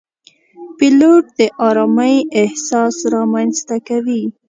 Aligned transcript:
پیلوټ 0.77 1.23
د 1.37 1.39
آرامۍ 1.67 2.15
احساس 2.41 2.95
رامنځته 3.13 3.75
کوي. 3.87 4.23